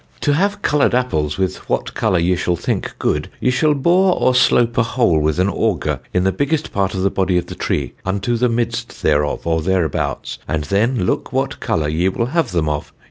To 0.21 0.33
have 0.33 0.63
coloured 0.63 0.95
Apples 0.95 1.37
with 1.37 1.57
what 1.69 1.93
colour 1.93 2.17
ye 2.17 2.35
shall 2.35 2.55
think 2.55 2.93
good 2.97 3.29
ye 3.39 3.51
shall 3.51 3.75
bore 3.75 4.15
or 4.17 4.33
slope 4.33 4.75
a 4.79 4.81
hole 4.81 5.19
with 5.19 5.37
an 5.37 5.47
Auger 5.47 5.99
in 6.11 6.23
the 6.23 6.31
biggest 6.31 6.71
part 6.71 6.95
of 6.95 7.03
the 7.03 7.11
body 7.11 7.37
of 7.37 7.45
the 7.45 7.53
tree, 7.53 7.93
unto 8.03 8.35
the 8.35 8.49
midst 8.49 9.03
thereof, 9.03 9.45
or 9.45 9.61
thereabouts, 9.61 10.39
and 10.47 10.63
then 10.63 11.05
look 11.05 11.31
what 11.31 11.59
colour 11.59 11.87
ye 11.87 12.09
will 12.09 12.25
have 12.33 12.49
them 12.51 12.67
of. 12.67 12.91